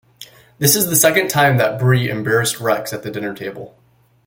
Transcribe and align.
This 0.57 0.75
is 0.75 0.87
the 0.89 0.95
second 0.95 1.27
time 1.29 1.57
that 1.57 1.77
Bree 1.79 2.09
embarrassed 2.09 2.59
Rex 2.59 2.91
at 2.91 3.03
the 3.03 3.11
dinner 3.11 3.35
table. 3.35 3.77